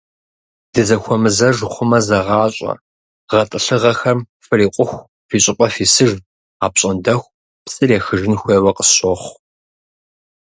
Дызэхуэмызэж 0.73 1.57
хъумэ, 1.73 1.99
зэгъащӀэ: 2.07 2.71
гъэтӀылъыгъэхэм 3.29 4.19
фрикъуху 4.45 5.05
фи 5.27 5.37
щӏыпӏэ 5.43 5.67
фисыж, 5.73 6.11
апщӀондэху 6.65 7.33
псыр 7.63 7.89
ехыжын 7.97 8.35
хуейуэ 8.41 8.71
къысщохъу. 8.77 9.33